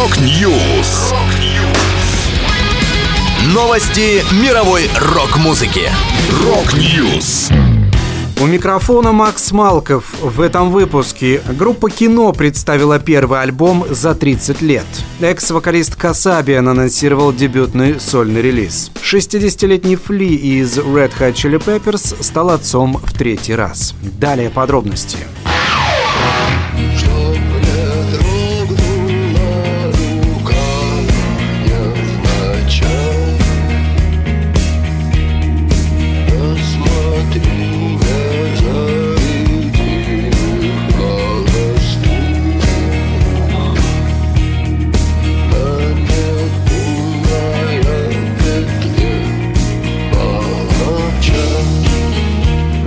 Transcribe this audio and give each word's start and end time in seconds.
Rock 0.00 0.50
News. 0.50 1.12
Новости 3.52 4.24
мировой 4.42 4.88
рок-музыки. 4.98 5.90
Rock 6.42 6.90
News. 6.90 7.50
У 8.40 8.46
микрофона 8.46 9.12
Макс 9.12 9.52
Малков. 9.52 10.14
В 10.22 10.40
этом 10.40 10.70
выпуске 10.70 11.42
группа 11.50 11.90
«Кино» 11.90 12.32
представила 12.32 12.98
первый 12.98 13.42
альбом 13.42 13.84
за 13.90 14.14
30 14.14 14.62
лет. 14.62 14.86
Экс-вокалист 15.20 15.96
Kasabian 15.96 16.66
анонсировал 16.66 17.30
дебютный 17.30 18.00
сольный 18.00 18.40
релиз. 18.40 18.90
60-летний 19.02 19.96
Flea 19.96 20.34
из 20.34 20.78
Red 20.78 21.12
Hot 21.20 21.34
Chili 21.34 21.62
Peppers 21.62 22.22
стал 22.22 22.48
отцом 22.48 22.98
в 23.04 23.12
третий 23.12 23.54
раз. 23.54 23.94
Далее 24.00 24.48
подробности. 24.48 25.18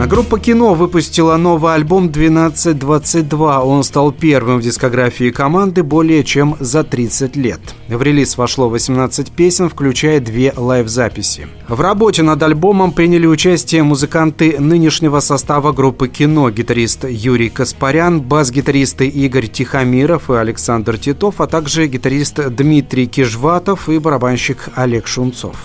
Группа 0.06 0.38
«Кино» 0.38 0.74
выпустила 0.74 1.38
новый 1.38 1.76
альбом 1.76 2.08
«1222». 2.08 3.64
Он 3.64 3.84
стал 3.84 4.12
первым 4.12 4.60
в 4.60 4.62
дискографии 4.62 5.32
команды 5.32 5.82
более 5.82 6.26
чем 6.26 6.58
за 6.60 6.84
30 6.84 7.38
лет. 7.38 7.62
В 7.88 8.02
релиз 8.02 8.38
вошло 8.38 8.68
18 8.68 9.32
песен, 9.32 9.70
включая 9.70 10.20
две 10.20 10.54
лайв-записи. 10.56 11.48
В 11.70 11.80
работе 11.80 12.22
над 12.22 12.44
альбомом 12.44 12.92
приняли 12.92 13.26
участие 13.26 13.84
музыканты 13.84 14.60
нынешнего 14.60 15.22
состава 15.22 15.72
группы 15.72 16.10
«Кино», 16.10 16.50
гитарист 16.50 17.06
Юрий 17.10 17.50
Каспарян, 17.50 18.20
бас-гитаристы 18.22 19.08
Игорь 19.08 19.48
Тихомиров 19.48 20.30
и 20.30 20.34
Александр 20.34 20.98
Титов, 20.98 21.40
а 21.40 21.48
также 21.48 21.88
гитарист 21.88 22.50
Дмитрий 22.50 23.08
Кижватов 23.08 23.88
и 23.88 24.00
барабанщик 24.00 24.70
Олег 24.76 25.08
Шунцов. 25.08 25.56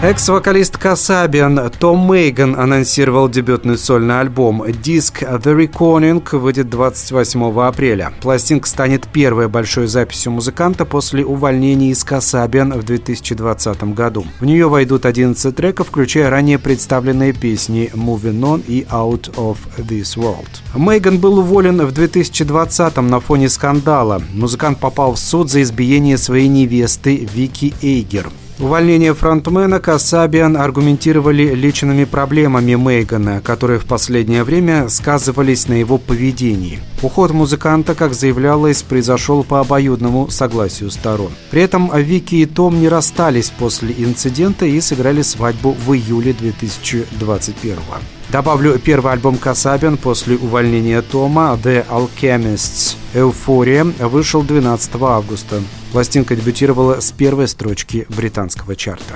Экс-вокалист 0.00 0.76
Касабиан 0.76 1.72
Том 1.80 2.06
Мейган 2.06 2.54
анонсировал 2.54 3.28
дебютный 3.28 3.76
сольный 3.76 4.20
альбом. 4.20 4.62
Диск 4.70 5.24
The 5.24 5.56
Reckoning 5.58 6.38
выйдет 6.38 6.70
28 6.70 7.60
апреля. 7.60 8.12
Пластинка 8.20 8.68
станет 8.68 9.08
первой 9.08 9.48
большой 9.48 9.88
записью 9.88 10.30
музыканта 10.30 10.84
после 10.84 11.24
увольнения 11.24 11.90
из 11.90 12.04
Касабиан 12.04 12.74
в 12.74 12.84
2020 12.84 13.82
году. 13.94 14.24
В 14.38 14.44
нее 14.44 14.68
войдут 14.68 15.04
11 15.04 15.56
треков, 15.56 15.88
включая 15.88 16.30
ранее 16.30 16.60
представленные 16.60 17.32
песни 17.32 17.90
Moving 17.92 18.40
On 18.40 18.64
и 18.68 18.86
Out 18.92 19.34
of 19.34 19.56
This 19.78 20.16
World. 20.16 20.48
Мейган 20.76 21.18
был 21.18 21.40
уволен 21.40 21.84
в 21.84 21.90
2020 21.90 22.98
на 22.98 23.18
фоне 23.18 23.48
скандала. 23.48 24.22
Музыкант 24.32 24.78
попал 24.78 25.14
в 25.14 25.18
суд 25.18 25.50
за 25.50 25.60
избиение 25.60 26.18
своей 26.18 26.46
невесты 26.46 27.28
Вики 27.34 27.74
Эйгер. 27.82 28.30
Увольнение 28.60 29.14
фронтмена 29.14 29.78
Касабиан 29.78 30.56
аргументировали 30.56 31.54
личными 31.54 32.02
проблемами 32.02 32.74
Мейгана, 32.74 33.40
которые 33.40 33.78
в 33.78 33.84
последнее 33.84 34.42
время 34.42 34.88
сказывались 34.88 35.68
на 35.68 35.74
его 35.74 35.96
поведении. 35.96 36.80
Уход 37.00 37.30
музыканта, 37.30 37.94
как 37.94 38.14
заявлялось, 38.14 38.82
произошел 38.82 39.44
по 39.44 39.60
обоюдному 39.60 40.28
согласию 40.30 40.90
сторон. 40.90 41.30
При 41.52 41.62
этом 41.62 41.96
Вики 41.96 42.34
и 42.34 42.46
Том 42.46 42.80
не 42.80 42.88
расстались 42.88 43.50
после 43.50 43.94
инцидента 43.96 44.66
и 44.66 44.80
сыграли 44.80 45.22
свадьбу 45.22 45.76
в 45.86 45.94
июле 45.94 46.32
2021 46.32 47.76
года. 47.76 48.02
Добавлю 48.30 48.76
первый 48.80 49.12
альбом 49.12 49.36
Касабин 49.36 49.96
после 49.96 50.34
увольнения 50.36 51.00
Тома 51.00 51.56
«The 51.62 51.86
Alchemists» 51.88 52.96
«Эуфория» 53.14 53.84
вышел 53.84 54.42
12 54.42 54.90
августа. 55.00 55.62
Пластинка 55.92 56.36
дебютировала 56.36 57.00
с 57.00 57.12
первой 57.12 57.48
строчки 57.48 58.06
британского 58.10 58.76
чарта. 58.76 59.14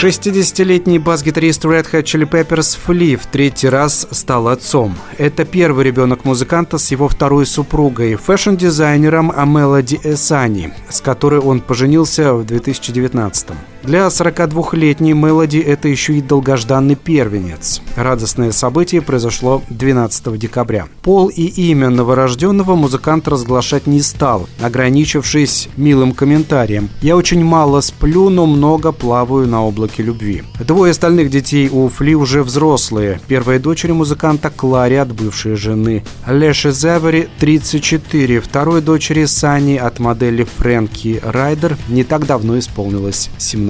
60-летний 0.00 0.98
бас-гитарист 0.98 1.64
Red 1.66 1.86
Hot 1.92 2.04
Chili 2.04 2.26
Peppers 2.26 2.78
Flea 2.86 3.16
в 3.16 3.26
третий 3.26 3.68
раз 3.68 4.08
стал 4.10 4.48
отцом. 4.48 4.96
Это 5.18 5.44
первый 5.44 5.84
ребенок 5.84 6.24
музыканта 6.24 6.78
с 6.78 6.90
его 6.90 7.06
второй 7.06 7.44
супругой, 7.44 8.14
фэшн-дизайнером 8.14 9.30
Мелоди 9.30 10.00
Эсани, 10.02 10.72
с 10.88 11.02
которой 11.02 11.40
он 11.40 11.60
поженился 11.60 12.32
в 12.32 12.46
2019 12.46 13.50
-м. 13.50 13.56
Для 13.82 14.06
42-летней 14.08 15.14
Мелоди 15.14 15.56
это 15.56 15.88
еще 15.88 16.14
и 16.14 16.20
долгожданный 16.20 16.96
первенец. 16.96 17.80
Радостное 17.96 18.52
событие 18.52 19.00
произошло 19.00 19.62
12 19.70 20.38
декабря. 20.38 20.86
Пол 21.02 21.28
и 21.28 21.44
имя 21.44 21.88
новорожденного 21.88 22.74
музыкант 22.76 23.26
разглашать 23.26 23.86
не 23.86 24.02
стал, 24.02 24.48
ограничившись 24.60 25.70
милым 25.78 26.12
комментарием. 26.12 26.90
«Я 27.00 27.16
очень 27.16 27.42
мало 27.42 27.80
сплю, 27.80 28.28
но 28.28 28.44
много 28.44 28.92
плаваю 28.92 29.48
на 29.48 29.64
облаке 29.64 30.02
любви». 30.02 30.42
Двое 30.60 30.90
остальных 30.90 31.30
детей 31.30 31.70
у 31.70 31.88
Фли 31.88 32.14
уже 32.14 32.42
взрослые. 32.42 33.18
Первая 33.28 33.58
дочери 33.58 33.92
музыканта 33.92 34.50
Клари 34.50 34.96
от 34.96 35.12
бывшей 35.12 35.56
жены. 35.56 36.04
Леше 36.26 36.72
Зевери 36.72 37.28
34. 37.38 38.40
Второй 38.40 38.82
дочери 38.82 39.24
Сани 39.24 39.76
от 39.76 39.98
модели 40.00 40.44
Фрэнки 40.44 41.20
Райдер 41.24 41.78
не 41.88 42.04
так 42.04 42.26
давно 42.26 42.58
исполнилось 42.58 43.30
17. 43.38 43.69